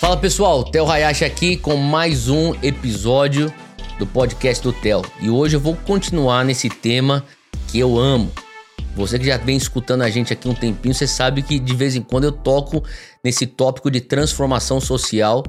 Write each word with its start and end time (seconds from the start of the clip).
Fala 0.00 0.16
pessoal, 0.16 0.64
Theo 0.64 0.90
Hayashi 0.90 1.24
aqui 1.24 1.56
com 1.56 1.76
mais 1.76 2.28
um 2.28 2.54
episódio 2.62 3.52
do 3.98 4.06
podcast 4.06 4.62
do 4.62 4.72
Theo. 4.72 5.02
E 5.20 5.30
hoje 5.30 5.56
eu 5.56 5.60
vou 5.60 5.76
continuar 5.76 6.44
nesse 6.44 6.68
tema 6.68 7.24
que 7.68 7.78
eu 7.78 7.98
amo. 7.98 8.32
Você 8.96 9.18
que 9.18 9.24
já 9.24 9.36
vem 9.36 9.56
escutando 9.56 10.02
a 10.02 10.10
gente 10.10 10.32
aqui 10.32 10.48
um 10.48 10.54
tempinho, 10.54 10.94
você 10.94 11.06
sabe 11.06 11.42
que 11.42 11.58
de 11.58 11.74
vez 11.74 11.96
em 11.96 12.02
quando 12.02 12.24
eu 12.24 12.32
toco 12.32 12.82
nesse 13.24 13.46
tópico 13.46 13.90
de 13.90 14.00
transformação 14.00 14.80
social. 14.80 15.42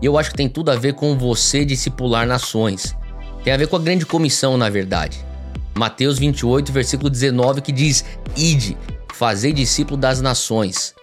E 0.00 0.06
eu 0.06 0.16
acho 0.16 0.30
que 0.30 0.36
tem 0.36 0.48
tudo 0.48 0.70
a 0.70 0.76
ver 0.76 0.94
com 0.94 1.18
você 1.18 1.64
discipular 1.64 2.26
nações. 2.26 2.96
Tem 3.44 3.52
a 3.52 3.56
ver 3.56 3.68
com 3.68 3.76
a 3.76 3.80
grande 3.80 4.06
comissão, 4.06 4.56
na 4.56 4.68
verdade. 4.68 5.24
Mateus 5.76 6.18
28, 6.18 6.72
versículo 6.72 7.10
19, 7.10 7.60
que 7.60 7.72
diz: 7.72 8.04
Ide, 8.36 8.76
fazei 9.12 9.52
discípulo 9.52 9.96
das 9.96 10.20
nações. 10.20 10.97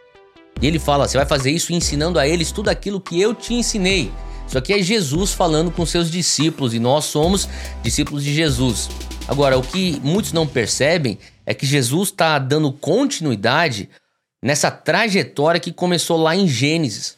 E 0.62 0.68
ele 0.68 0.80
fala: 0.80 1.08
você 1.08 1.18
vai 1.18 1.26
fazer 1.26 1.52
isso 1.52 1.74
ensinando 1.74 2.20
a 2.20 2.28
eles 2.28 2.52
tudo 2.52 2.70
aquilo 2.70 3.02
que 3.02 3.20
eu 3.20 3.34
te 3.34 3.54
ensinei. 3.54 4.12
Isso 4.48 4.58
aqui 4.58 4.74
é 4.74 4.82
Jesus 4.82 5.34
falando 5.34 5.72
com 5.72 5.86
seus 5.86 6.10
discípulos 6.10 6.74
e 6.74 6.80
nós 6.80 7.06
somos 7.06 7.50
discípulos 7.82 8.24
de 8.24 8.34
Jesus. 8.34 8.90
Agora, 9.28 9.58
o 9.58 9.64
que 9.64 10.00
muitos 10.04 10.32
não 10.32 10.48
percebem 10.48 11.18
é 11.46 11.54
que 11.54 11.66
Jesus 11.66 12.10
está 12.10 12.38
dando 12.38 12.72
continuidade 12.72 13.90
nessa 14.44 14.70
trajetória 14.70 15.60
que 15.60 15.74
começou 15.74 16.18
lá 16.18 16.36
em 16.36 16.48
Gênesis. 16.48 17.18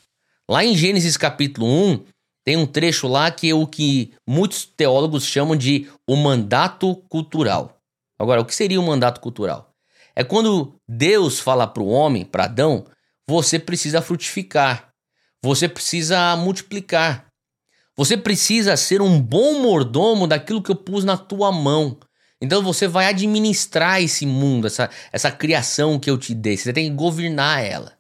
Lá 0.50 0.64
em 0.64 0.76
Gênesis 0.76 1.18
capítulo 1.18 1.68
1, 1.68 2.06
tem 2.46 2.56
um 2.56 2.66
trecho 2.66 3.10
lá 3.10 3.30
que 3.30 3.50
é 3.50 3.54
o 3.54 3.68
que 3.68 4.14
muitos 4.26 4.64
teólogos 4.64 5.26
chamam 5.26 5.54
de 5.54 5.90
o 6.08 6.16
mandato 6.16 6.96
cultural. 7.10 7.78
Agora, 8.18 8.40
o 8.40 8.46
que 8.46 8.56
seria 8.56 8.80
o 8.80 8.86
mandato 8.86 9.20
cultural? 9.20 9.74
É 10.16 10.24
quando 10.24 10.74
Deus 10.88 11.40
fala 11.40 11.68
para 11.68 11.84
o 11.84 11.90
homem, 11.90 12.24
para 12.24 12.46
Adão, 12.46 12.86
você 13.28 13.60
precisa 13.60 14.02
frutificar, 14.02 14.90
você 15.44 15.68
precisa 15.68 16.36
multiplicar, 16.38 17.28
você 17.96 18.16
precisa 18.16 18.78
ser 18.78 19.02
um 19.02 19.20
bom 19.20 19.62
mordomo 19.62 20.28
daquilo 20.28 20.62
que 20.62 20.72
eu 20.72 20.76
pus 20.76 21.04
na 21.04 21.18
tua 21.18 21.52
mão. 21.52 21.98
Então 22.40 22.62
você 22.62 22.88
vai 22.88 23.08
administrar 23.08 24.02
esse 24.02 24.26
mundo, 24.26 24.68
essa, 24.68 24.90
essa 25.12 25.32
criação 25.32 26.00
que 26.00 26.10
eu 26.10 26.18
te 26.18 26.36
dei. 26.36 26.56
Você 26.56 26.72
tem 26.72 26.90
que 26.90 26.96
governar 26.96 27.64
ela. 27.64 27.98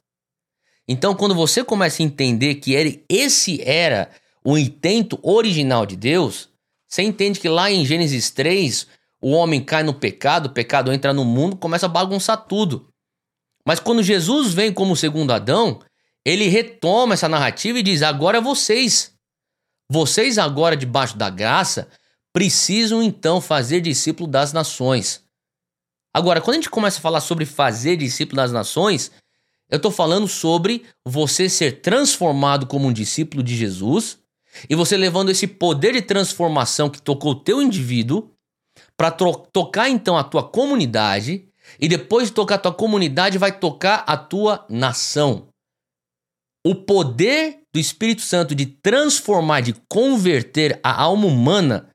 Então, 0.87 1.13
quando 1.13 1.35
você 1.35 1.63
começa 1.63 2.01
a 2.01 2.05
entender 2.05 2.55
que 2.55 2.73
ele, 2.73 3.03
esse 3.09 3.61
era 3.61 4.09
o 4.43 4.57
intento 4.57 5.19
original 5.21 5.85
de 5.85 5.97
Deus, 5.97 6.49
você 6.87 7.01
entende 7.01 7.39
que 7.39 7.49
lá 7.49 7.69
em 7.69 7.85
Gênesis 7.85 8.29
3, 8.31 8.87
o 9.21 9.31
homem 9.31 9.61
cai 9.61 9.83
no 9.83 9.93
pecado, 9.93 10.45
o 10.45 10.53
pecado 10.53 10.93
entra 10.93 11.11
no 11.11 11.25
mundo, 11.25 11.57
começa 11.57 11.87
a 11.87 11.89
bagunçar 11.89 12.45
tudo. 12.47 12.87
Mas 13.67 13.81
quando 13.81 14.01
Jesus 14.01 14.53
vem 14.53 14.71
como 14.71 14.95
segundo 14.95 15.33
Adão, 15.33 15.81
ele 16.23 16.47
retoma 16.47 17.15
essa 17.15 17.27
narrativa 17.27 17.77
e 17.77 17.83
diz: 17.83 18.01
agora 18.01 18.39
vocês, 18.39 19.13
vocês 19.91 20.37
agora 20.37 20.77
debaixo 20.77 21.17
da 21.17 21.29
graça, 21.29 21.89
precisam 22.31 23.03
então 23.03 23.41
fazer 23.41 23.81
discípulo 23.81 24.25
das 24.25 24.53
nações. 24.53 25.21
Agora, 26.13 26.39
quando 26.39 26.53
a 26.53 26.59
gente 26.59 26.69
começa 26.69 26.99
a 26.99 27.01
falar 27.01 27.19
sobre 27.19 27.45
fazer 27.45 27.97
discípulo 27.97 28.37
das 28.37 28.53
nações, 28.53 29.11
eu 29.69 29.75
estou 29.75 29.91
falando 29.91 30.29
sobre 30.29 30.85
você 31.05 31.49
ser 31.49 31.81
transformado 31.81 32.67
como 32.67 32.87
um 32.87 32.93
discípulo 32.93 33.43
de 33.43 33.53
Jesus 33.53 34.17
e 34.69 34.75
você 34.75 34.95
levando 34.95 35.29
esse 35.29 35.45
poder 35.45 35.91
de 35.91 36.01
transformação 36.01 36.89
que 36.89 37.01
tocou 37.01 37.33
o 37.33 37.43
teu 37.43 37.61
indivíduo 37.61 38.31
para 38.95 39.11
tocar 39.11 39.89
então 39.89 40.17
a 40.17 40.23
tua 40.23 40.41
comunidade 40.41 41.46
e 41.79 41.87
depois 41.87 42.27
de 42.27 42.33
tocar 42.33 42.55
a 42.55 42.59
tua 42.59 42.73
comunidade 42.73 43.37
vai 43.37 43.57
tocar 43.57 44.03
a 44.07 44.17
tua 44.17 44.65
nação. 44.69 45.47
O 46.65 46.75
poder 46.75 47.59
do 47.73 47.79
Espírito 47.79 48.21
Santo 48.21 48.53
de 48.53 48.65
transformar, 48.65 49.61
de 49.61 49.73
converter 49.89 50.79
a 50.83 51.01
alma 51.01 51.27
humana, 51.27 51.89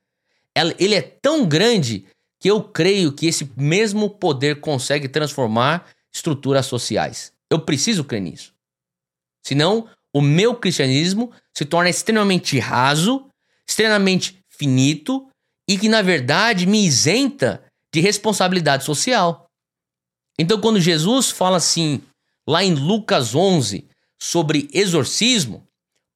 ele 0.79 0.95
é 0.95 1.02
tão 1.02 1.47
grande 1.47 2.07
que 2.41 2.51
eu 2.51 2.63
creio 2.63 3.13
que 3.13 3.27
esse 3.27 3.51
mesmo 3.57 4.11
poder 4.11 4.61
consegue 4.61 5.08
transformar 5.08 5.89
estruturas 6.13 6.67
sociais. 6.67 7.33
Eu 7.51 7.61
preciso 7.61 8.05
crer 8.05 8.20
nisso. 8.20 8.52
Senão, 9.45 9.89
o 10.14 10.20
meu 10.20 10.55
cristianismo 10.55 11.33
se 11.57 11.64
torna 11.64 11.91
extremamente 11.91 12.58
raso, 12.58 13.29
extremamente 13.67 14.39
finito 14.48 15.29
e 15.68 15.79
que, 15.79 15.89
na 15.89 16.02
verdade, 16.02 16.67
me 16.67 16.85
isenta 16.85 17.64
de 17.92 18.01
responsabilidade 18.01 18.85
social. 18.85 19.47
Então, 20.42 20.61
quando 20.61 20.80
Jesus 20.80 21.30
fala 21.30 21.57
assim, 21.57 22.03
lá 22.48 22.64
em 22.64 22.75
Lucas 22.75 23.33
11, 23.33 23.86
sobre 24.20 24.69
exorcismo, 24.73 25.64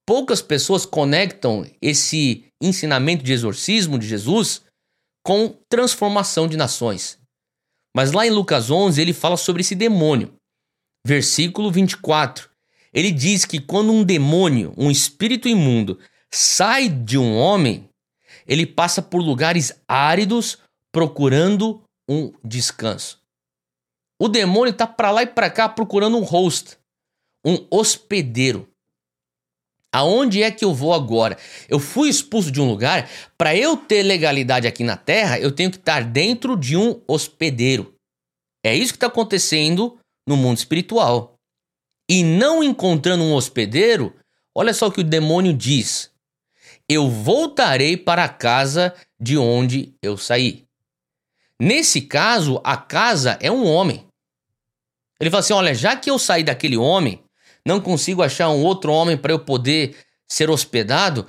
poucas 0.04 0.42
pessoas 0.42 0.84
conectam 0.84 1.64
esse 1.80 2.44
ensinamento 2.60 3.22
de 3.22 3.32
exorcismo 3.32 3.96
de 4.00 4.08
Jesus 4.08 4.62
com 5.24 5.54
transformação 5.70 6.48
de 6.48 6.56
nações. 6.56 7.20
Mas 7.94 8.10
lá 8.10 8.26
em 8.26 8.30
Lucas 8.30 8.68
11, 8.68 9.00
ele 9.00 9.12
fala 9.12 9.36
sobre 9.36 9.60
esse 9.60 9.76
demônio 9.76 10.34
versículo 11.06 11.70
24. 11.70 12.50
Ele 12.92 13.12
diz 13.12 13.44
que 13.44 13.60
quando 13.60 13.92
um 13.92 14.02
demônio, 14.02 14.74
um 14.76 14.90
espírito 14.90 15.46
imundo, 15.46 16.00
sai 16.32 16.88
de 16.88 17.16
um 17.16 17.36
homem, 17.36 17.88
ele 18.44 18.66
passa 18.66 19.00
por 19.00 19.22
lugares 19.22 19.72
áridos 19.86 20.58
procurando 20.92 21.80
um 22.10 22.32
descanso. 22.42 23.24
O 24.18 24.28
demônio 24.28 24.70
está 24.70 24.86
para 24.86 25.10
lá 25.10 25.22
e 25.22 25.26
para 25.26 25.50
cá 25.50 25.68
procurando 25.68 26.16
um 26.16 26.22
host, 26.22 26.78
um 27.44 27.66
hospedeiro. 27.70 28.68
Aonde 29.92 30.42
é 30.42 30.50
que 30.50 30.64
eu 30.64 30.74
vou 30.74 30.92
agora? 30.92 31.38
Eu 31.68 31.78
fui 31.78 32.08
expulso 32.08 32.50
de 32.50 32.60
um 32.60 32.68
lugar, 32.68 33.08
para 33.38 33.56
eu 33.56 33.76
ter 33.76 34.02
legalidade 34.02 34.66
aqui 34.66 34.84
na 34.84 34.96
terra, 34.96 35.38
eu 35.38 35.52
tenho 35.52 35.70
que 35.70 35.78
estar 35.78 36.04
dentro 36.04 36.56
de 36.56 36.76
um 36.76 37.00
hospedeiro. 37.06 37.94
É 38.64 38.74
isso 38.74 38.92
que 38.92 38.96
está 38.96 39.06
acontecendo 39.06 39.98
no 40.26 40.36
mundo 40.36 40.58
espiritual. 40.58 41.38
E 42.10 42.22
não 42.22 42.62
encontrando 42.62 43.22
um 43.22 43.34
hospedeiro, 43.34 44.14
olha 44.54 44.74
só 44.74 44.88
o 44.88 44.92
que 44.92 45.00
o 45.00 45.04
demônio 45.04 45.54
diz: 45.54 46.10
Eu 46.88 47.08
voltarei 47.08 47.96
para 47.96 48.24
a 48.24 48.28
casa 48.28 48.94
de 49.18 49.38
onde 49.38 49.94
eu 50.02 50.16
saí. 50.16 50.65
Nesse 51.60 52.02
caso, 52.02 52.60
a 52.62 52.76
casa 52.76 53.38
é 53.40 53.50
um 53.50 53.66
homem. 53.66 54.06
Ele 55.20 55.30
fala 55.30 55.40
assim: 55.40 55.54
Olha, 55.54 55.74
já 55.74 55.96
que 55.96 56.10
eu 56.10 56.18
saí 56.18 56.44
daquele 56.44 56.76
homem, 56.76 57.22
não 57.64 57.80
consigo 57.80 58.22
achar 58.22 58.50
um 58.50 58.62
outro 58.62 58.92
homem 58.92 59.16
para 59.16 59.32
eu 59.32 59.38
poder 59.38 59.96
ser 60.28 60.50
hospedado, 60.50 61.26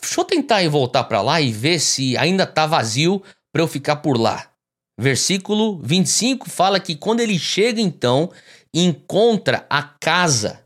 deixa 0.00 0.20
eu 0.20 0.24
tentar 0.24 0.68
voltar 0.68 1.04
para 1.04 1.22
lá 1.22 1.40
e 1.40 1.52
ver 1.52 1.78
se 1.78 2.16
ainda 2.16 2.44
está 2.44 2.66
vazio 2.66 3.22
para 3.52 3.62
eu 3.62 3.68
ficar 3.68 3.96
por 3.96 4.18
lá. 4.18 4.50
Versículo 4.98 5.80
25 5.82 6.50
fala 6.50 6.78
que 6.78 6.94
quando 6.94 7.20
ele 7.20 7.38
chega 7.38 7.80
então, 7.80 8.30
encontra 8.72 9.66
a 9.70 9.82
casa. 9.82 10.62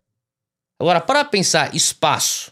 Agora, 0.81 1.01
para 1.01 1.25
pensar 1.25 1.75
espaço. 1.75 2.51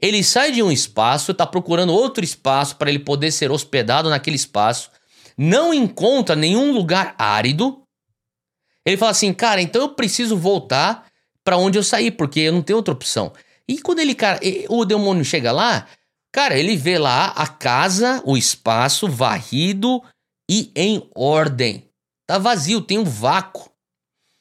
Ele 0.00 0.22
sai 0.22 0.52
de 0.52 0.62
um 0.62 0.70
espaço, 0.70 1.32
está 1.32 1.46
procurando 1.46 1.92
outro 1.92 2.22
espaço 2.22 2.76
para 2.76 2.90
ele 2.90 2.98
poder 2.98 3.30
ser 3.30 3.50
hospedado 3.50 4.10
naquele 4.10 4.36
espaço, 4.36 4.90
não 5.36 5.72
encontra 5.72 6.36
nenhum 6.36 6.72
lugar 6.72 7.14
árido. 7.18 7.82
Ele 8.86 8.96
fala 8.96 9.10
assim, 9.10 9.32
cara, 9.32 9.60
então 9.60 9.82
eu 9.82 9.88
preciso 9.90 10.36
voltar 10.36 11.06
para 11.42 11.56
onde 11.56 11.78
eu 11.78 11.82
saí, 11.82 12.10
porque 12.10 12.40
eu 12.40 12.52
não 12.52 12.62
tenho 12.62 12.76
outra 12.76 12.94
opção. 12.94 13.32
E 13.68 13.80
quando 13.80 13.98
ele, 13.98 14.14
cara, 14.14 14.40
o 14.68 14.84
demônio 14.84 15.24
chega 15.24 15.52
lá, 15.52 15.86
cara, 16.32 16.58
ele 16.58 16.76
vê 16.76 16.98
lá 16.98 17.28
a 17.28 17.46
casa, 17.46 18.22
o 18.24 18.36
espaço 18.36 19.08
varrido, 19.08 20.02
e 20.50 20.70
em 20.74 21.08
ordem. 21.14 21.88
Tá 22.26 22.38
vazio, 22.38 22.80
tem 22.80 22.98
um 22.98 23.04
vácuo. 23.04 23.70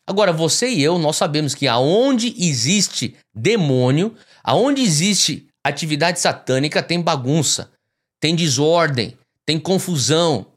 Agora, 0.07 0.33
você 0.33 0.69
e 0.69 0.83
eu, 0.83 0.99
nós 0.99 1.15
sabemos 1.15 1.55
que 1.55 1.67
aonde 1.67 2.35
existe 2.37 3.15
demônio, 3.33 4.15
aonde 4.43 4.81
existe 4.81 5.47
atividade 5.63 6.19
satânica, 6.19 6.83
tem 6.83 7.01
bagunça, 7.01 7.71
tem 8.19 8.35
desordem, 8.35 9.17
tem 9.45 9.57
confusão. 9.57 10.52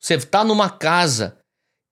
Você 0.00 0.18
tá 0.18 0.44
numa 0.44 0.70
casa 0.70 1.38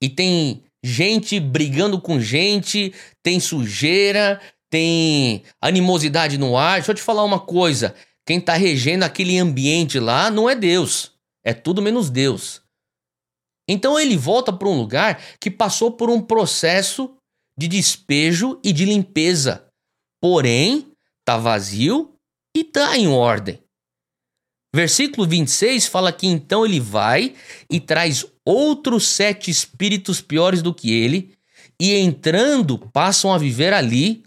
e 0.03 0.09
tem 0.09 0.65
gente 0.83 1.41
brigando 1.41 2.01
com 2.01 2.21
gente, 2.21 2.95
tem 3.23 3.41
sujeira, 3.41 4.41
tem 4.71 5.43
animosidade 5.61 6.39
no 6.39 6.57
ar. 6.57 6.77
Deixa 6.77 6.93
eu 6.93 6.95
te 6.95 7.03
falar 7.03 7.25
uma 7.25 7.41
coisa: 7.41 7.95
quem 8.27 8.41
tá 8.41 8.55
regendo 8.55 9.05
aquele 9.05 9.39
ambiente 9.39 9.99
lá 9.99 10.31
não 10.31 10.49
é 10.49 10.55
Deus. 10.55 11.13
É 11.45 11.53
tudo 11.55 11.83
menos 11.83 12.11
Deus. 12.11 12.63
Então 13.69 13.99
ele 13.99 14.17
volta 14.17 14.53
para 14.53 14.69
um 14.69 14.79
lugar 14.79 15.21
que 15.41 15.51
passou 15.51 15.93
por 15.93 16.09
um 16.09 16.21
processo 16.21 17.17
de 17.59 17.67
despejo 17.67 18.61
e 18.63 18.73
de 18.73 18.85
limpeza. 18.85 19.67
Porém, 20.21 20.93
está 21.21 21.37
vazio 21.37 22.15
e 22.57 22.61
está 22.61 22.97
em 22.97 23.09
ordem. 23.09 23.61
Versículo 24.77 25.27
26 25.27 25.87
fala 25.87 26.13
que 26.13 26.27
então 26.27 26.67
ele 26.67 26.79
vai 26.79 27.35
e 27.71 27.81
traz 27.81 28.27
outros 28.45 29.09
sete 29.09 29.51
espíritos 29.51 30.21
piores 30.21 30.61
do 30.61 30.75
que 30.75 30.93
ele 30.93 31.33
e 31.81 31.95
entrando 31.95 32.79
passam 32.79 33.33
a 33.33 33.39
viver 33.39 33.73
ali, 33.73 34.23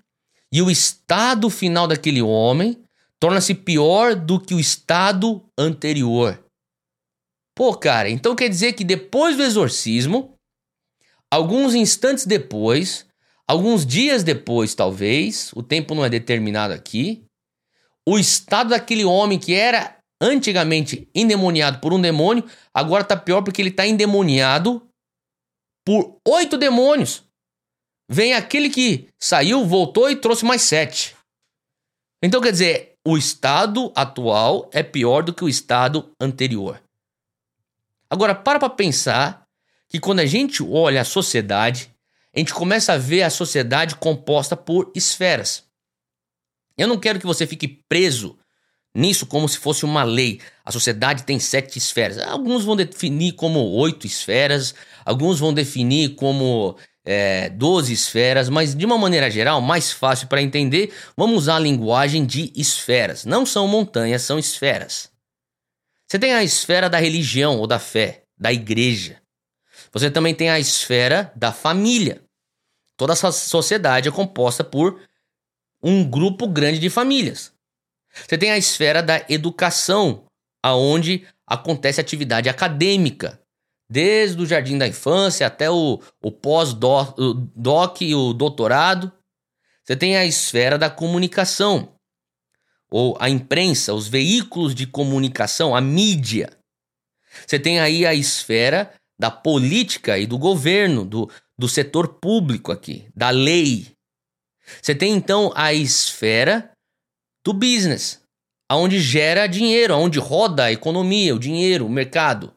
e 0.51 0.59
o 0.59 0.71
estado 0.71 1.51
final 1.51 1.87
daquele 1.87 2.19
homem 2.23 2.83
torna-se 3.19 3.53
pior 3.53 4.15
do 4.15 4.39
que 4.39 4.55
o 4.55 4.59
estado 4.59 5.45
anterior. 5.55 6.43
Pô, 7.55 7.75
cara, 7.75 8.09
então 8.09 8.35
quer 8.35 8.49
dizer 8.49 8.73
que 8.73 8.83
depois 8.83 9.37
do 9.37 9.43
exorcismo, 9.43 10.33
alguns 11.31 11.75
instantes 11.75 12.25
depois, 12.25 13.05
alguns 13.47 13.85
dias 13.85 14.23
depois, 14.23 14.73
talvez, 14.73 15.51
o 15.53 15.61
tempo 15.61 15.93
não 15.93 16.03
é 16.03 16.09
determinado 16.09 16.73
aqui, 16.73 17.23
o 18.03 18.17
estado 18.17 18.71
daquele 18.71 19.05
homem 19.05 19.37
que 19.37 19.53
era 19.53 19.98
antigamente 20.21 21.07
endemoniado 21.13 21.79
por 21.79 21.93
um 21.93 22.01
demônio, 22.01 22.43
agora 22.73 23.03
tá 23.03 23.15
pior 23.15 23.41
porque 23.41 23.61
ele 23.61 23.71
tá 23.71 23.87
endemoniado 23.87 24.85
por 25.85 26.19
oito 26.27 26.57
demônios. 26.57 27.23
Vem 28.09 28.33
aquele 28.33 28.69
que 28.69 29.07
saiu, 29.19 29.65
voltou 29.65 30.09
e 30.09 30.15
trouxe 30.15 30.43
mais 30.43 30.63
sete. 30.63 31.15
Então 32.21 32.41
quer 32.41 32.51
dizer, 32.51 32.95
o 33.05 33.17
estado 33.17 33.91
atual 33.95 34.69
é 34.73 34.83
pior 34.83 35.23
do 35.23 35.33
que 35.33 35.43
o 35.43 35.49
estado 35.49 36.11
anterior. 36.19 36.81
Agora, 38.09 38.33
para 38.33 38.59
para 38.59 38.69
pensar 38.69 39.47
que 39.87 39.99
quando 39.99 40.19
a 40.19 40.25
gente 40.25 40.63
olha 40.63 41.01
a 41.01 41.05
sociedade, 41.05 41.93
a 42.33 42.39
gente 42.39 42.53
começa 42.53 42.93
a 42.93 42.97
ver 42.97 43.23
a 43.23 43.29
sociedade 43.29 43.95
composta 43.95 44.55
por 44.55 44.91
esferas. 44.95 45.63
Eu 46.77 46.87
não 46.87 46.99
quero 46.99 47.19
que 47.19 47.25
você 47.25 47.45
fique 47.45 47.67
preso 47.67 48.38
nisso 48.99 49.25
como 49.25 49.47
se 49.47 49.57
fosse 49.57 49.85
uma 49.85 50.03
lei. 50.03 50.39
A 50.63 50.71
sociedade 50.71 51.23
tem 51.23 51.39
sete 51.39 51.77
esferas. 51.77 52.17
Alguns 52.19 52.63
vão 52.63 52.75
definir 52.75 53.33
como 53.33 53.59
oito 53.59 54.05
esferas, 54.05 54.75
alguns 55.05 55.39
vão 55.39 55.53
definir 55.53 56.15
como 56.15 56.75
é, 57.05 57.49
12 57.49 57.91
esferas, 57.91 58.49
mas 58.49 58.75
de 58.75 58.85
uma 58.85 58.97
maneira 58.97 59.31
geral, 59.31 59.61
mais 59.61 59.91
fácil 59.91 60.27
para 60.27 60.41
entender, 60.41 60.93
vamos 61.17 61.37
usar 61.37 61.55
a 61.55 61.59
linguagem 61.59 62.25
de 62.25 62.51
esferas. 62.55 63.25
Não 63.25 63.45
são 63.45 63.67
montanhas, 63.67 64.21
são 64.21 64.37
esferas. 64.37 65.09
Você 66.07 66.19
tem 66.19 66.33
a 66.33 66.43
esfera 66.43 66.89
da 66.89 66.99
religião 66.99 67.57
ou 67.57 67.67
da 67.67 67.79
fé, 67.79 68.23
da 68.37 68.51
igreja. 68.51 69.21
Você 69.91 70.11
também 70.11 70.35
tem 70.35 70.49
a 70.49 70.59
esfera 70.59 71.31
da 71.35 71.51
família. 71.51 72.21
Toda 72.97 73.13
essa 73.13 73.31
sociedade 73.31 74.09
é 74.09 74.11
composta 74.11 74.63
por 74.63 75.01
um 75.81 76.03
grupo 76.03 76.47
grande 76.47 76.79
de 76.79 76.89
famílias. 76.89 77.53
Você 78.13 78.37
tem 78.37 78.51
a 78.51 78.57
esfera 78.57 79.01
da 79.01 79.23
educação, 79.29 80.25
aonde 80.63 81.27
acontece 81.45 82.01
atividade 82.01 82.49
acadêmica, 82.49 83.41
desde 83.89 84.41
o 84.41 84.45
jardim 84.45 84.77
da 84.77 84.87
infância 84.87 85.47
até 85.47 85.69
o, 85.69 86.01
o 86.21 86.31
pós-doc 86.31 88.01
e 88.01 88.13
o 88.13 88.33
doutorado. 88.33 89.11
Você 89.83 89.95
tem 89.95 90.15
a 90.15 90.25
esfera 90.25 90.77
da 90.77 90.89
comunicação, 90.89 91.95
ou 92.91 93.17
a 93.19 93.29
imprensa, 93.29 93.93
os 93.93 94.07
veículos 94.07 94.75
de 94.75 94.85
comunicação, 94.85 95.75
a 95.75 95.81
mídia. 95.81 96.49
Você 97.45 97.59
tem 97.59 97.79
aí 97.79 98.05
a 98.05 98.13
esfera 98.13 98.93
da 99.19 99.29
política 99.29 100.17
e 100.17 100.25
do 100.25 100.37
governo, 100.37 101.05
do, 101.05 101.29
do 101.57 101.67
setor 101.67 102.19
público 102.19 102.71
aqui, 102.71 103.07
da 103.15 103.29
lei. 103.29 103.91
Você 104.81 104.93
tem 104.93 105.13
então 105.13 105.51
a 105.55 105.73
esfera 105.73 106.71
do 107.49 107.53
business, 107.53 108.21
aonde 108.69 108.99
gera 108.99 109.47
dinheiro, 109.47 109.93
aonde 109.93 110.19
roda 110.19 110.65
a 110.65 110.71
economia, 110.71 111.35
o 111.35 111.39
dinheiro, 111.39 111.85
o 111.85 111.89
mercado. 111.89 112.53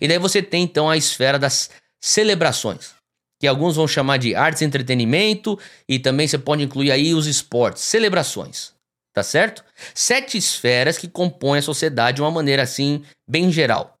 E 0.00 0.06
daí 0.06 0.18
você 0.18 0.42
tem 0.42 0.62
então 0.62 0.88
a 0.88 0.96
esfera 0.96 1.38
das 1.38 1.70
celebrações, 2.00 2.94
que 3.40 3.46
alguns 3.46 3.76
vão 3.76 3.88
chamar 3.88 4.18
de 4.18 4.34
artes 4.34 4.62
e 4.62 4.64
entretenimento, 4.64 5.58
e 5.88 5.98
também 5.98 6.28
você 6.28 6.38
pode 6.38 6.62
incluir 6.62 6.90
aí 6.90 7.14
os 7.14 7.26
esportes, 7.26 7.82
celebrações 7.82 8.74
tá 9.14 9.22
certo? 9.22 9.64
Sete 9.94 10.36
esferas 10.36 10.98
que 10.98 11.08
compõem 11.08 11.60
a 11.60 11.62
sociedade 11.62 12.16
de 12.16 12.22
uma 12.22 12.32
maneira 12.32 12.64
assim, 12.64 13.04
bem 13.26 13.50
geral. 13.50 13.94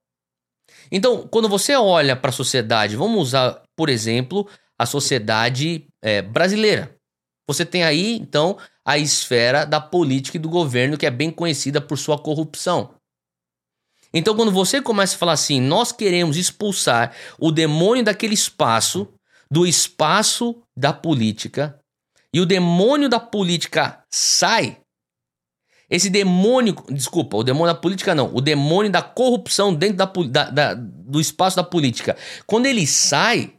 Então, 0.90 1.26
quando 1.28 1.48
você 1.48 1.74
olha 1.76 2.16
para 2.16 2.30
a 2.30 2.32
sociedade, 2.32 2.96
vamos 2.96 3.28
usar, 3.28 3.62
por 3.76 3.88
exemplo, 3.88 4.46
a 4.76 4.84
sociedade 4.84 5.86
é, 6.02 6.20
brasileira. 6.20 6.96
Você 7.48 7.64
tem 7.64 7.84
aí, 7.84 8.16
então, 8.16 8.58
a 8.84 8.98
esfera 8.98 9.64
da 9.64 9.80
política 9.80 10.36
e 10.36 10.40
do 10.40 10.48
governo, 10.48 10.98
que 10.98 11.06
é 11.06 11.10
bem 11.10 11.30
conhecida 11.30 11.80
por 11.80 11.96
sua 11.96 12.18
corrupção. 12.18 12.94
Então, 14.12 14.36
quando 14.36 14.52
você 14.52 14.80
começa 14.80 15.16
a 15.16 15.18
falar 15.18 15.32
assim, 15.32 15.60
nós 15.60 15.90
queremos 15.90 16.36
expulsar 16.36 17.14
o 17.38 17.50
demônio 17.50 18.04
daquele 18.04 18.34
espaço, 18.34 19.08
do 19.50 19.66
espaço 19.66 20.62
da 20.76 20.92
política, 20.92 21.78
e 22.32 22.40
o 22.40 22.46
demônio 22.46 23.08
da 23.08 23.18
política 23.18 24.04
sai, 24.12 24.78
esse 25.90 26.10
demônio, 26.10 26.74
desculpa, 26.90 27.36
o 27.36 27.44
demônio 27.44 27.74
da 27.74 27.80
política 27.80 28.14
não, 28.14 28.34
o 28.34 28.40
demônio 28.40 28.90
da 28.90 29.02
corrupção 29.02 29.74
dentro 29.74 29.96
da, 29.96 30.06
da, 30.06 30.50
da, 30.50 30.74
do 30.74 31.20
espaço 31.20 31.56
da 31.56 31.64
política. 31.64 32.16
Quando 32.46 32.66
ele 32.66 32.86
sai, 32.86 33.54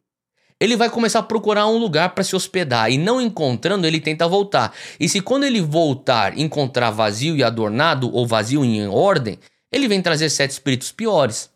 ele 0.60 0.78
vai 0.78 0.90
começar 0.90 1.20
a 1.20 1.24
procurar 1.24 1.68
um 1.68 1.78
lugar 1.78 2.16
para 2.16 2.24
se 2.24 2.36
hospedar 2.36 2.90
e 2.90 2.98
não 2.98 3.20
encontrando, 3.20 3.86
ele 3.86 4.00
tenta 4.00 4.28
voltar. 4.28 4.74
E 5.00 5.10
se 5.10 5.20
quando 5.20 5.46
ele 5.46 5.62
voltar 5.62 6.38
encontrar 6.38 6.92
vazio 6.92 7.36
e 7.36 7.44
adornado 7.44 8.14
ou 8.14 8.26
vazio 8.26 8.64
em 8.64 8.88
ordem, 8.88 9.38
ele 9.72 9.88
vem 9.88 10.02
trazer 10.02 10.30
sete 10.30 10.52
espíritos 10.52 10.92
piores. 10.92 11.50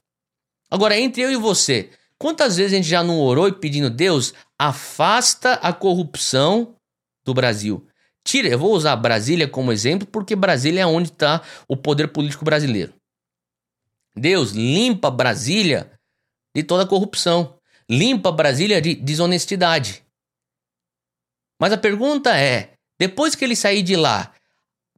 Agora, 0.69 0.97
entre 0.97 1.21
eu 1.21 1.31
e 1.31 1.37
você, 1.37 1.89
quantas 2.17 2.57
vezes 2.57 2.73
a 2.73 2.75
gente 2.75 2.89
já 2.89 3.01
não 3.01 3.19
orou 3.19 3.47
e 3.47 3.53
pedindo 3.53 3.89
Deus, 3.89 4.33
afasta 4.57 5.53
a 5.53 5.71
corrupção 5.71 6.75
do 7.23 7.33
Brasil? 7.33 7.87
Tira, 8.23 8.49
eu 8.49 8.59
vou 8.59 8.73
usar 8.73 8.95
Brasília 8.97 9.47
como 9.47 9.71
exemplo 9.71 10.05
porque 10.05 10.35
Brasília 10.35 10.81
é 10.81 10.85
onde 10.85 11.09
está 11.09 11.41
o 11.67 11.77
poder 11.77 12.09
político 12.09 12.43
brasileiro. 12.43 12.93
Deus 14.15 14.51
limpa 14.51 15.09
Brasília 15.09 15.91
de 16.53 16.61
toda 16.61 16.85
corrupção, 16.85 17.58
limpa 17.89 18.31
Brasília 18.31 18.81
de 18.81 18.95
desonestidade. 18.95 20.05
Mas 21.59 21.73
a 21.73 21.77
pergunta 21.77 22.37
é: 22.37 22.73
depois 22.99 23.35
que 23.35 23.43
ele 23.43 23.55
sair 23.55 23.81
de 23.81 23.95
lá, 23.95 24.33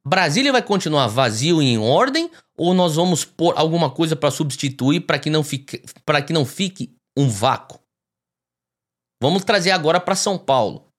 Brasília 0.05 0.51
vai 0.51 0.61
continuar 0.61 1.07
vazio 1.07 1.61
e 1.61 1.65
em 1.67 1.77
ordem 1.77 2.29
ou 2.57 2.73
nós 2.73 2.95
vamos 2.95 3.23
pôr 3.23 3.57
alguma 3.57 3.89
coisa 3.89 4.15
para 4.15 4.31
substituir 4.31 5.01
para 5.01 5.19
que 5.19 5.29
não 5.29 5.43
fique 5.43 5.83
para 6.05 6.21
que 6.21 6.33
não 6.33 6.45
fique 6.45 6.95
um 7.17 7.29
vácuo? 7.29 7.79
Vamos 9.21 9.43
trazer 9.43 9.71
agora 9.71 9.99
para 9.99 10.15
São 10.15 10.37
Paulo. 10.37 10.91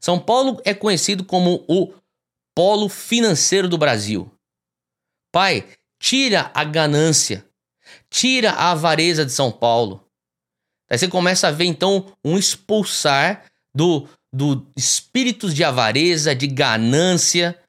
São 0.00 0.18
Paulo 0.18 0.60
é 0.64 0.74
conhecido 0.74 1.24
como 1.24 1.64
o 1.68 1.94
polo 2.54 2.88
financeiro 2.88 3.68
do 3.68 3.78
Brasil. 3.78 4.30
Pai, 5.32 5.66
tira 5.98 6.50
a 6.54 6.64
ganância, 6.64 7.48
tira 8.10 8.50
a 8.50 8.72
avareza 8.72 9.24
de 9.24 9.32
São 9.32 9.50
Paulo. 9.50 10.04
Aí 10.94 10.98
você 10.98 11.08
começa 11.08 11.48
a 11.48 11.50
ver 11.50 11.64
então 11.64 12.06
um 12.24 12.38
expulsar 12.38 13.46
do, 13.74 14.08
do 14.32 14.64
espíritos 14.76 15.52
de 15.52 15.64
avareza, 15.64 16.36
de 16.36 16.46
ganância, 16.46 17.60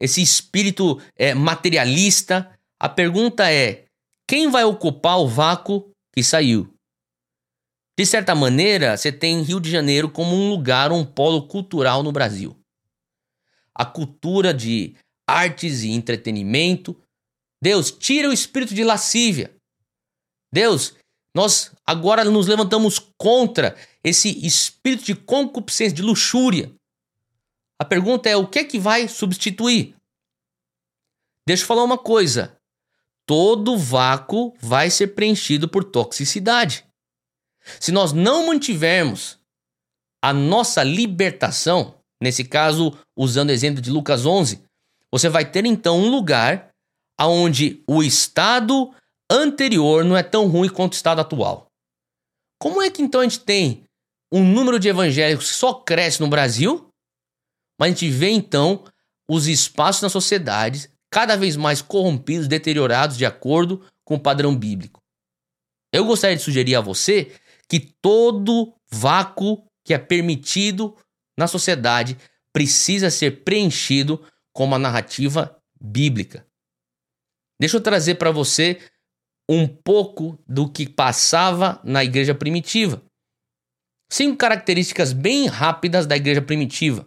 esse 0.00 0.20
espírito 0.20 1.00
é, 1.16 1.32
materialista. 1.32 2.58
A 2.80 2.88
pergunta 2.88 3.48
é: 3.52 3.84
quem 4.28 4.50
vai 4.50 4.64
ocupar 4.64 5.20
o 5.20 5.28
vácuo 5.28 5.92
que 6.12 6.24
saiu? 6.24 6.74
De 7.96 8.04
certa 8.04 8.34
maneira, 8.34 8.96
você 8.96 9.12
tem 9.12 9.42
Rio 9.42 9.60
de 9.60 9.70
Janeiro 9.70 10.10
como 10.10 10.34
um 10.34 10.48
lugar, 10.50 10.90
um 10.90 11.04
polo 11.04 11.46
cultural 11.46 12.02
no 12.02 12.10
Brasil. 12.10 12.58
A 13.72 13.84
cultura 13.84 14.52
de 14.52 14.96
artes 15.24 15.84
e 15.84 15.92
entretenimento. 15.92 17.00
Deus, 17.62 17.92
tira 17.92 18.28
o 18.28 18.32
espírito 18.32 18.74
de 18.74 18.82
lascívia. 18.82 19.54
Deus, 20.52 20.96
nós 21.34 21.72
agora 21.86 22.24
nos 22.24 22.46
levantamos 22.46 22.98
contra 23.16 23.76
esse 24.04 24.44
espírito 24.46 25.04
de 25.04 25.14
concupiscência, 25.14 25.96
de 25.96 26.02
luxúria. 26.02 26.72
A 27.80 27.84
pergunta 27.84 28.28
é: 28.28 28.36
o 28.36 28.46
que 28.46 28.60
é 28.60 28.64
que 28.64 28.78
vai 28.78 29.08
substituir? 29.08 29.94
Deixa 31.46 31.62
eu 31.62 31.66
falar 31.66 31.84
uma 31.84 31.98
coisa. 31.98 32.56
Todo 33.26 33.78
vácuo 33.78 34.52
vai 34.60 34.90
ser 34.90 35.08
preenchido 35.08 35.68
por 35.68 35.84
toxicidade. 35.84 36.84
Se 37.80 37.92
nós 37.92 38.12
não 38.12 38.46
mantivermos 38.46 39.38
a 40.22 40.32
nossa 40.32 40.82
libertação, 40.82 41.94
nesse 42.20 42.44
caso, 42.44 42.96
usando 43.16 43.50
o 43.50 43.52
exemplo 43.52 43.80
de 43.80 43.90
Lucas 43.90 44.26
11, 44.26 44.62
você 45.10 45.28
vai 45.28 45.48
ter 45.48 45.64
então 45.64 45.98
um 45.98 46.08
lugar 46.08 46.70
onde 47.20 47.82
o 47.86 48.02
estado 48.02 48.92
anterior 49.34 50.04
não 50.04 50.16
é 50.16 50.22
tão 50.22 50.46
ruim 50.46 50.68
quanto 50.68 50.92
o 50.92 50.96
estado 50.96 51.20
atual. 51.20 51.66
Como 52.60 52.82
é 52.82 52.90
que 52.90 53.02
então 53.02 53.20
a 53.20 53.24
gente 53.24 53.40
tem 53.40 53.84
um 54.32 54.44
número 54.44 54.78
de 54.78 54.88
evangélicos 54.88 55.50
que 55.50 55.56
só 55.56 55.74
cresce 55.74 56.20
no 56.20 56.28
Brasil, 56.28 56.88
mas 57.78 57.88
a 57.88 57.90
gente 57.90 58.10
vê 58.10 58.30
então 58.30 58.84
os 59.28 59.46
espaços 59.46 60.02
na 60.02 60.08
sociedade 60.08 60.90
cada 61.10 61.36
vez 61.36 61.56
mais 61.56 61.82
corrompidos, 61.82 62.48
deteriorados 62.48 63.16
de 63.16 63.26
acordo 63.26 63.84
com 64.04 64.14
o 64.14 64.20
padrão 64.20 64.56
bíblico? 64.56 65.00
Eu 65.92 66.04
gostaria 66.04 66.36
de 66.36 66.42
sugerir 66.42 66.74
a 66.74 66.80
você 66.80 67.34
que 67.68 67.80
todo 68.00 68.74
vácuo 68.90 69.66
que 69.84 69.92
é 69.92 69.98
permitido 69.98 70.96
na 71.36 71.46
sociedade 71.46 72.16
precisa 72.52 73.10
ser 73.10 73.42
preenchido 73.42 74.24
com 74.52 74.64
uma 74.64 74.78
narrativa 74.78 75.58
bíblica. 75.80 76.46
Deixa 77.60 77.76
eu 77.76 77.80
trazer 77.80 78.16
para 78.16 78.30
você 78.30 78.80
um 79.48 79.66
pouco 79.66 80.38
do 80.48 80.68
que 80.68 80.88
passava 80.88 81.80
na 81.84 82.04
igreja 82.04 82.34
primitiva. 82.34 83.02
Cinco 84.10 84.36
características 84.36 85.12
bem 85.12 85.46
rápidas 85.46 86.06
da 86.06 86.16
igreja 86.16 86.42
primitiva. 86.42 87.06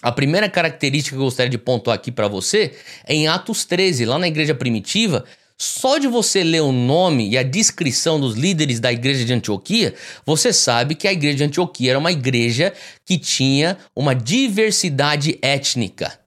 A 0.00 0.12
primeira 0.12 0.48
característica 0.48 1.16
que 1.16 1.20
eu 1.20 1.24
gostaria 1.24 1.50
de 1.50 1.58
pontuar 1.58 1.96
aqui 1.96 2.12
para 2.12 2.28
você 2.28 2.76
é 3.04 3.14
em 3.14 3.26
Atos 3.26 3.64
13, 3.64 4.04
lá 4.04 4.18
na 4.18 4.28
igreja 4.28 4.54
primitiva, 4.54 5.24
só 5.60 5.98
de 5.98 6.06
você 6.06 6.44
ler 6.44 6.60
o 6.60 6.70
nome 6.70 7.28
e 7.28 7.36
a 7.36 7.42
descrição 7.42 8.20
dos 8.20 8.36
líderes 8.36 8.78
da 8.78 8.92
igreja 8.92 9.24
de 9.24 9.32
Antioquia, 9.32 9.92
você 10.24 10.52
sabe 10.52 10.94
que 10.94 11.08
a 11.08 11.12
igreja 11.12 11.38
de 11.38 11.44
Antioquia 11.44 11.90
era 11.90 11.98
uma 11.98 12.12
igreja 12.12 12.72
que 13.04 13.18
tinha 13.18 13.76
uma 13.94 14.14
diversidade 14.14 15.36
étnica. 15.42 16.20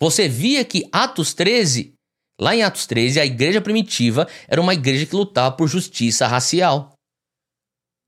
Você 0.00 0.28
via 0.28 0.62
que 0.62 0.86
Atos 0.92 1.32
13, 1.32 1.94
lá 2.40 2.54
em 2.54 2.62
Atos 2.62 2.86
13, 2.86 3.20
a 3.20 3.26
igreja 3.26 3.60
primitiva 3.60 4.28
era 4.46 4.60
uma 4.60 4.74
igreja 4.74 5.06
que 5.06 5.16
lutava 5.16 5.54
por 5.54 5.68
justiça 5.68 6.26
racial. 6.26 6.92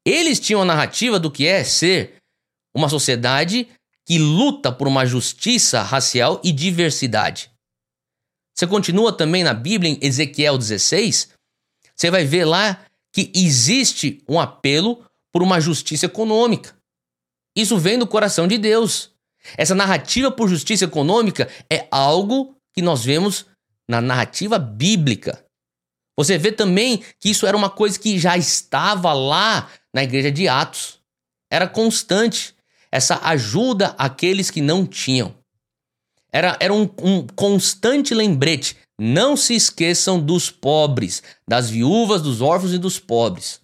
Eles 0.07 0.41
tinham 0.41 0.63
a 0.63 0.65
narrativa 0.65 1.19
do 1.19 1.31
que 1.31 1.47
é 1.47 1.63
ser 1.65 2.17
uma 2.75 2.89
sociedade 2.89 3.69
que 4.07 4.19
luta 4.19 4.73
por 4.73 4.89
uma 4.89 5.05
justiça 5.05 5.83
racial 5.83 6.41
e 6.43 6.53
diversidade. 6.53 7.51
Você 8.57 8.67
continua 8.67 9.13
também 9.13 9.45
na 9.45 9.55
Bíblia, 9.55 9.93
em 9.93 9.99
Ezequiel 10.03 10.59
16, 10.59 11.31
você 11.95 12.11
vai 12.11 12.25
ver 12.25 12.45
lá 12.45 12.85
que 13.13 13.31
existe 13.35 14.23
um 14.29 14.41
apelo 14.41 15.05
por 15.33 15.43
uma 15.43 15.61
justiça 15.61 16.07
econômica. 16.07 16.75
Isso 17.57 17.79
vem 17.79 17.99
do 17.99 18.07
coração 18.07 18.47
de 18.49 18.57
Deus. 18.57 19.11
Essa 19.57 19.75
narrativa 19.75 20.31
por 20.31 20.49
justiça 20.49 20.85
econômica 20.85 21.49
é 21.71 21.87
algo 21.91 22.57
que 22.73 22.83
nós 22.83 23.05
vemos 23.05 23.47
na 23.91 24.01
narrativa 24.01 24.57
bíblica. 24.57 25.45
Você 26.17 26.39
vê 26.39 26.53
também 26.53 27.03
que 27.19 27.31
isso 27.31 27.45
era 27.45 27.57
uma 27.57 27.69
coisa 27.69 27.99
que 27.99 28.21
já 28.21 28.37
estava 28.37 29.13
lá 29.13 29.69
na 29.93 30.05
igreja 30.05 30.31
de 30.31 30.47
Atos. 30.47 31.01
Era 31.51 31.67
constante 31.67 32.55
essa 32.93 33.19
ajuda 33.27 33.89
àqueles 33.99 34.49
que 34.49 34.61
não 34.61 34.87
tinham. 34.87 35.35
Era, 36.33 36.57
era 36.61 36.73
um, 36.73 36.89
um 37.03 37.27
constante 37.27 38.15
lembrete. 38.15 38.77
Não 39.01 39.37
se 39.37 39.55
esqueçam 39.55 40.21
dos 40.21 40.51
pobres, 40.51 41.21
das 41.49 41.69
viúvas, 41.69 42.23
dos 42.23 42.41
órfãos 42.41 42.73
e 42.73 42.79
dos 42.79 42.99
pobres. 43.01 43.61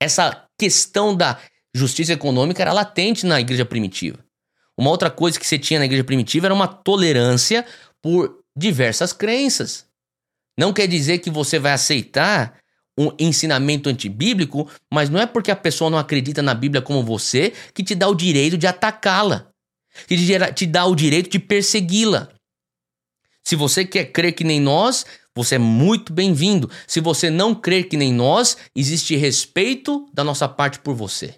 Essa 0.00 0.46
questão 0.58 1.14
da 1.14 1.38
justiça 1.74 2.14
econômica 2.14 2.62
era 2.62 2.72
latente 2.72 3.26
na 3.26 3.40
igreja 3.40 3.66
primitiva. 3.66 4.24
Uma 4.78 4.90
outra 4.90 5.10
coisa 5.10 5.38
que 5.38 5.46
você 5.46 5.58
tinha 5.58 5.80
na 5.80 5.86
igreja 5.86 6.04
primitiva 6.04 6.46
era 6.46 6.54
uma 6.54 6.68
tolerância 6.68 7.66
por 8.00 8.45
diversas 8.56 9.12
crenças. 9.12 9.86
Não 10.58 10.72
quer 10.72 10.86
dizer 10.86 11.18
que 11.18 11.30
você 11.30 11.58
vai 11.58 11.72
aceitar 11.72 12.58
um 12.98 13.12
ensinamento 13.18 13.90
antibíblico, 13.90 14.70
mas 14.92 15.10
não 15.10 15.20
é 15.20 15.26
porque 15.26 15.50
a 15.50 15.56
pessoa 15.56 15.90
não 15.90 15.98
acredita 15.98 16.40
na 16.40 16.54
Bíblia 16.54 16.80
como 16.80 17.02
você 17.02 17.52
que 17.74 17.84
te 17.84 17.94
dá 17.94 18.08
o 18.08 18.14
direito 18.14 18.56
de 18.56 18.66
atacá-la 18.66 19.50
que 20.06 20.52
te 20.54 20.66
dá 20.66 20.84
o 20.84 20.94
direito 20.94 21.30
de 21.30 21.38
persegui-la. 21.38 22.28
Se 23.44 23.54
você 23.54 23.84
quer 23.84 24.06
crer 24.06 24.32
que 24.32 24.44
nem 24.44 24.60
nós, 24.60 25.06
você 25.34 25.54
é 25.54 25.58
muito 25.58 26.12
bem-vindo. 26.12 26.70
Se 26.86 27.00
você 27.00 27.30
não 27.30 27.54
crer 27.54 27.88
que 27.88 27.96
nem 27.96 28.12
nós, 28.12 28.56
existe 28.74 29.14
respeito 29.16 30.08
da 30.12 30.24
nossa 30.24 30.48
parte 30.48 30.80
por 30.80 30.94
você. 30.94 31.34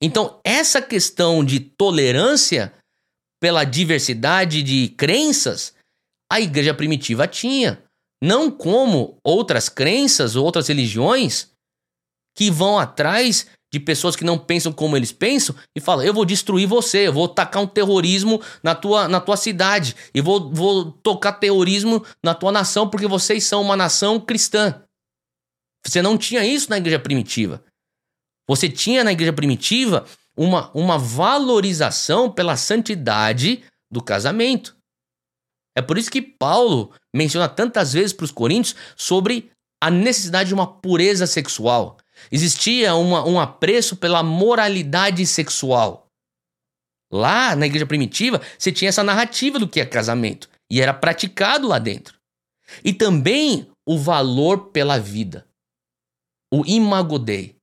Então, 0.00 0.40
essa 0.42 0.80
questão 0.82 1.44
de 1.44 1.60
tolerância 1.60 2.72
pela 3.42 3.64
diversidade 3.64 4.62
de 4.62 4.90
crenças, 4.90 5.74
a 6.30 6.40
igreja 6.40 6.72
primitiva 6.72 7.26
tinha. 7.26 7.82
Não 8.22 8.48
como 8.48 9.18
outras 9.24 9.68
crenças, 9.68 10.36
outras 10.36 10.68
religiões 10.68 11.50
que 12.38 12.52
vão 12.52 12.78
atrás 12.78 13.48
de 13.74 13.80
pessoas 13.80 14.14
que 14.14 14.22
não 14.22 14.38
pensam 14.38 14.72
como 14.72 14.96
eles 14.96 15.10
pensam 15.10 15.56
e 15.76 15.80
fala: 15.80 16.06
eu 16.06 16.14
vou 16.14 16.24
destruir 16.24 16.68
você, 16.68 17.08
eu 17.08 17.12
vou 17.12 17.26
tacar 17.26 17.60
um 17.60 17.66
terrorismo 17.66 18.40
na 18.62 18.76
tua, 18.76 19.08
na 19.08 19.20
tua 19.20 19.36
cidade, 19.36 19.96
e 20.14 20.20
vou, 20.20 20.48
vou 20.52 20.92
tocar 20.92 21.32
terrorismo 21.32 22.06
na 22.24 22.36
tua 22.36 22.52
nação 22.52 22.88
porque 22.88 23.08
vocês 23.08 23.42
são 23.42 23.60
uma 23.60 23.76
nação 23.76 24.20
cristã. 24.20 24.84
Você 25.84 26.00
não 26.00 26.16
tinha 26.16 26.46
isso 26.46 26.70
na 26.70 26.78
igreja 26.78 27.00
primitiva. 27.00 27.64
Você 28.48 28.68
tinha 28.68 29.02
na 29.02 29.10
igreja 29.10 29.32
primitiva 29.32 30.06
uma, 30.36 30.70
uma 30.72 30.98
valorização 30.98 32.30
pela 32.30 32.56
santidade 32.56 33.64
do 33.90 34.02
casamento. 34.02 34.76
É 35.76 35.82
por 35.82 35.96
isso 35.96 36.10
que 36.10 36.22
Paulo 36.22 36.92
menciona 37.14 37.48
tantas 37.48 37.92
vezes 37.92 38.12
para 38.12 38.24
os 38.24 38.30
coríntios 38.30 38.76
sobre 38.96 39.50
a 39.82 39.90
necessidade 39.90 40.48
de 40.48 40.54
uma 40.54 40.66
pureza 40.66 41.26
sexual. 41.26 41.98
Existia 42.30 42.94
uma, 42.94 43.26
um 43.26 43.40
apreço 43.40 43.96
pela 43.96 44.22
moralidade 44.22 45.26
sexual. 45.26 46.06
Lá 47.10 47.56
na 47.56 47.66
igreja 47.66 47.86
primitiva, 47.86 48.40
você 48.58 48.72
tinha 48.72 48.88
essa 48.88 49.02
narrativa 49.02 49.58
do 49.58 49.68
que 49.68 49.80
é 49.80 49.86
casamento 49.86 50.48
e 50.70 50.80
era 50.80 50.94
praticado 50.94 51.68
lá 51.68 51.78
dentro. 51.78 52.18
E 52.84 52.92
também 52.92 53.68
o 53.86 53.98
valor 53.98 54.70
pela 54.70 54.98
vida, 54.98 55.46
o 56.52 56.64
imagodei. 56.64 57.56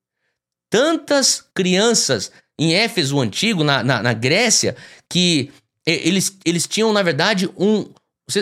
Tantas 0.70 1.42
crianças 1.56 2.32
em 2.60 2.74
Éfeso 2.74 3.20
antigo, 3.20 3.64
na, 3.64 3.84
na, 3.84 4.04
na 4.04 4.14
Grécia, 4.14 4.76
que 5.10 5.52
eles, 5.86 6.38
eles 6.46 6.68
tinham, 6.68 6.92
na 6.94 7.02
verdade, 7.02 7.50
um. 7.58 7.90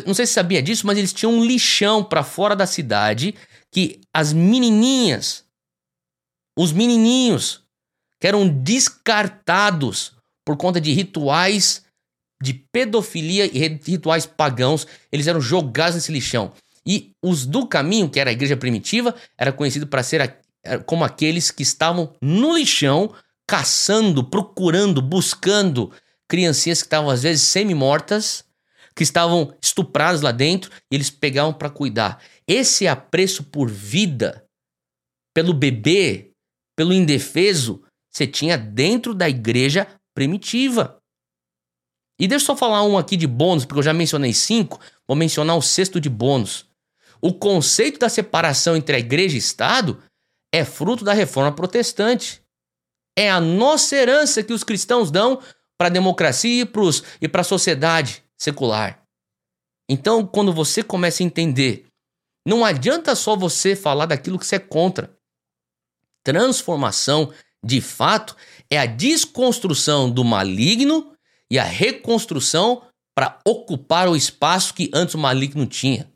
Não 0.05 0.13
sei 0.13 0.25
se 0.25 0.33
sabia 0.33 0.62
disso, 0.62 0.86
mas 0.86 0.97
eles 0.97 1.13
tinham 1.13 1.33
um 1.33 1.45
lixão 1.45 2.03
para 2.03 2.21
fora 2.21 2.55
da 2.55 2.65
cidade 2.65 3.33
que 3.71 4.01
as 4.13 4.33
menininhas 4.33 5.47
os 6.57 6.71
menininhos 6.71 7.62
que 8.19 8.27
eram 8.27 8.50
descartados 8.50 10.13
por 10.43 10.57
conta 10.57 10.81
de 10.81 10.91
rituais 10.91 11.86
de 12.41 12.53
pedofilia 12.53 13.45
e 13.45 13.79
rituais 13.83 14.25
pagãos, 14.25 14.86
eles 15.12 15.27
eram 15.27 15.41
jogados 15.41 15.95
nesse 15.95 16.12
lixão. 16.12 16.51
E 16.86 17.12
os 17.24 17.45
do 17.45 17.67
caminho, 17.67 18.09
que 18.09 18.19
era 18.19 18.29
a 18.29 18.33
igreja 18.33 18.55
primitiva, 18.55 19.15
era 19.38 19.51
conhecido 19.51 19.88
para 19.88 20.03
ser 20.03 20.39
como 20.86 21.03
aqueles 21.03 21.51
que 21.51 21.63
estavam 21.63 22.13
no 22.21 22.55
lixão, 22.55 23.13
caçando, 23.47 24.23
procurando, 24.23 25.01
buscando 25.01 25.91
criancinhas 26.27 26.81
que 26.81 26.87
estavam 26.87 27.09
às 27.09 27.23
vezes 27.23 27.43
semi-mortas, 27.43 28.43
que 28.93 29.03
estavam 29.03 29.55
estupradas 29.61 30.21
lá 30.21 30.31
dentro, 30.31 30.71
e 30.91 30.95
eles 30.95 31.09
pegavam 31.09 31.53
para 31.53 31.69
cuidar. 31.69 32.21
Esse 32.45 32.87
apreço 32.87 33.43
por 33.43 33.69
vida, 33.69 34.45
pelo 35.33 35.53
bebê, 35.53 36.31
pelo 36.75 36.93
indefeso, 36.93 37.83
você 38.11 38.27
tinha 38.27 38.57
dentro 38.57 39.13
da 39.13 39.29
igreja 39.29 39.87
primitiva. 40.13 40.97
E 42.19 42.27
deixa 42.27 42.43
eu 42.43 42.47
só 42.47 42.57
falar 42.57 42.83
um 42.83 42.97
aqui 42.97 43.15
de 43.15 43.27
bônus, 43.27 43.63
porque 43.63 43.79
eu 43.79 43.83
já 43.83 43.93
mencionei 43.93 44.33
cinco, 44.33 44.79
vou 45.07 45.15
mencionar 45.15 45.55
o 45.55 45.61
sexto 45.61 46.01
de 46.01 46.09
bônus. 46.09 46.65
O 47.21 47.33
conceito 47.33 47.99
da 47.99 48.09
separação 48.09 48.75
entre 48.75 48.95
a 48.95 48.99
igreja 48.99 49.35
e 49.35 49.39
Estado 49.39 50.03
é 50.51 50.65
fruto 50.65 51.03
da 51.03 51.13
reforma 51.13 51.51
protestante. 51.51 52.41
É 53.17 53.29
a 53.29 53.41
nossa 53.41 53.95
herança 53.95 54.43
que 54.43 54.53
os 54.53 54.63
cristãos 54.63 55.09
dão 55.09 55.41
para 55.77 55.88
a 55.88 55.91
democracia 55.91 56.69
e 57.21 57.27
para 57.27 57.41
a 57.41 57.43
sociedade 57.43 58.24
secular. 58.38 59.03
Então, 59.89 60.25
quando 60.25 60.53
você 60.53 60.83
começa 60.83 61.24
a 61.24 61.25
entender, 61.25 61.88
não 62.45 62.63
adianta 62.63 63.15
só 63.15 63.36
você 63.36 63.75
falar 63.75 64.05
daquilo 64.05 64.38
que 64.38 64.45
você 64.45 64.57
é 64.57 64.59
contra 64.59 65.17
transformação, 66.27 67.31
de 67.63 67.79
fato, 67.79 68.36
é 68.69 68.77
a 68.77 68.86
desconstrução 68.86 70.12
do 70.12 70.25
maligno 70.25 71.13
e 71.50 71.57
a 71.57 71.63
reconstrução 71.63 72.83
para 73.15 73.39
ocupar 73.47 74.09
o 74.09 74.15
espaço 74.15 74.74
que 74.74 74.91
antes 74.93 75.15
o 75.15 75.17
maligno 75.17 75.65
tinha. 75.65 76.12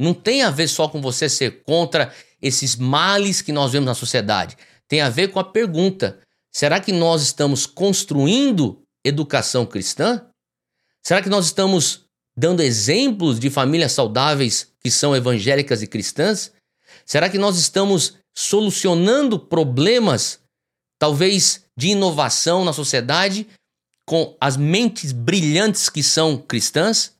Não 0.00 0.14
tem 0.14 0.42
a 0.42 0.50
ver 0.50 0.68
só 0.68 0.88
com 0.88 1.02
você 1.02 1.28
ser 1.28 1.62
contra 1.64 2.14
esses 2.40 2.76
males 2.76 3.42
que 3.42 3.52
nós 3.52 3.72
vemos 3.72 3.84
na 3.84 3.94
sociedade. 3.94 4.56
Tem 4.90 5.00
a 5.00 5.08
ver 5.08 5.28
com 5.28 5.38
a 5.38 5.44
pergunta: 5.44 6.18
será 6.52 6.80
que 6.80 6.92
nós 6.92 7.22
estamos 7.22 7.64
construindo 7.64 8.82
educação 9.04 9.64
cristã? 9.64 10.26
Será 11.00 11.22
que 11.22 11.28
nós 11.28 11.46
estamos 11.46 12.04
dando 12.36 12.60
exemplos 12.60 13.38
de 13.38 13.48
famílias 13.48 13.92
saudáveis 13.92 14.72
que 14.80 14.90
são 14.90 15.14
evangélicas 15.14 15.80
e 15.80 15.86
cristãs? 15.86 16.52
Será 17.06 17.30
que 17.30 17.38
nós 17.38 17.56
estamos 17.56 18.18
solucionando 18.34 19.38
problemas, 19.38 20.40
talvez 20.98 21.64
de 21.76 21.88
inovação 21.88 22.64
na 22.64 22.72
sociedade, 22.72 23.46
com 24.04 24.36
as 24.40 24.56
mentes 24.56 25.12
brilhantes 25.12 25.88
que 25.88 26.02
são 26.02 26.36
cristãs? 26.36 27.14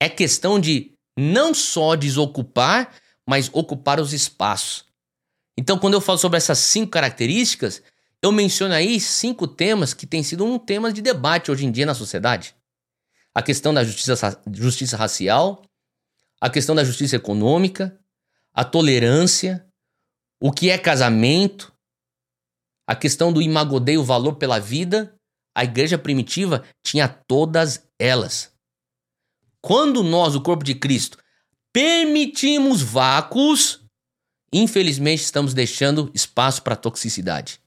É 0.00 0.08
questão 0.08 0.60
de 0.60 0.92
não 1.18 1.52
só 1.52 1.96
desocupar, 1.96 2.94
mas 3.28 3.50
ocupar 3.52 3.98
os 3.98 4.12
espaços. 4.12 4.85
Então, 5.58 5.78
quando 5.78 5.94
eu 5.94 6.00
falo 6.00 6.18
sobre 6.18 6.36
essas 6.36 6.58
cinco 6.58 6.90
características, 6.90 7.82
eu 8.22 8.30
menciono 8.30 8.74
aí 8.74 9.00
cinco 9.00 9.46
temas 9.46 9.94
que 9.94 10.06
têm 10.06 10.22
sido 10.22 10.44
um 10.44 10.58
tema 10.58 10.92
de 10.92 11.00
debate 11.00 11.50
hoje 11.50 11.64
em 11.64 11.70
dia 11.70 11.86
na 11.86 11.94
sociedade. 11.94 12.54
A 13.34 13.42
questão 13.42 13.72
da 13.72 13.84
justiça, 13.84 14.42
justiça 14.52 14.96
racial, 14.96 15.62
a 16.40 16.50
questão 16.50 16.74
da 16.74 16.84
justiça 16.84 17.16
econômica, 17.16 17.98
a 18.52 18.64
tolerância, 18.64 19.66
o 20.40 20.52
que 20.52 20.70
é 20.70 20.78
casamento, 20.78 21.72
a 22.86 22.94
questão 22.94 23.32
do 23.32 23.42
imagodeio 23.42 24.02
valor 24.04 24.36
pela 24.36 24.58
vida. 24.58 25.14
A 25.54 25.64
igreja 25.64 25.96
primitiva 25.96 26.64
tinha 26.82 27.08
todas 27.08 27.88
elas. 27.98 28.52
Quando 29.60 30.02
nós, 30.02 30.34
o 30.34 30.42
corpo 30.42 30.62
de 30.62 30.74
Cristo, 30.74 31.18
permitimos 31.72 32.82
vácuos, 32.82 33.85
infelizmente 34.58 35.22
estamos 35.22 35.54
deixando 35.54 36.10
espaço 36.14 36.62
para 36.62 36.76
toxicidade. 36.76 37.60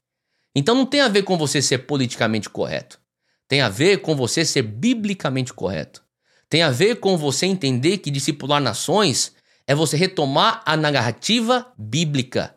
Então 0.54 0.74
não 0.74 0.86
tem 0.86 1.00
a 1.00 1.08
ver 1.08 1.22
com 1.22 1.36
você 1.36 1.62
ser 1.62 1.78
politicamente 1.78 2.48
correto. 2.48 3.00
Tem 3.48 3.60
a 3.60 3.68
ver 3.68 4.00
com 4.00 4.16
você 4.16 4.44
ser 4.44 4.62
biblicamente 4.62 5.52
correto. 5.52 6.02
Tem 6.48 6.62
a 6.62 6.70
ver 6.70 6.96
com 6.96 7.16
você 7.16 7.46
entender 7.46 7.98
que 7.98 8.10
discipular 8.10 8.60
nações 8.60 9.32
é 9.66 9.74
você 9.74 9.96
retomar 9.96 10.62
a 10.66 10.76
narrativa 10.76 11.72
bíblica. 11.78 12.56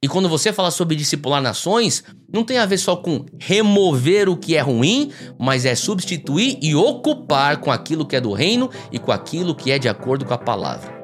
E 0.00 0.06
quando 0.06 0.28
você 0.28 0.52
fala 0.52 0.70
sobre 0.70 0.96
discipular 0.96 1.40
nações, 1.40 2.04
não 2.30 2.44
tem 2.44 2.58
a 2.58 2.66
ver 2.66 2.78
só 2.78 2.94
com 2.94 3.24
remover 3.38 4.28
o 4.28 4.36
que 4.36 4.54
é 4.54 4.60
ruim, 4.60 5.10
mas 5.38 5.64
é 5.64 5.74
substituir 5.74 6.58
e 6.60 6.74
ocupar 6.74 7.60
com 7.60 7.72
aquilo 7.72 8.06
que 8.06 8.14
é 8.14 8.20
do 8.20 8.32
reino 8.32 8.70
e 8.92 8.98
com 8.98 9.10
aquilo 9.10 9.54
que 9.54 9.72
é 9.72 9.78
de 9.78 9.88
acordo 9.88 10.24
com 10.24 10.34
a 10.34 10.38
palavra. 10.38 11.03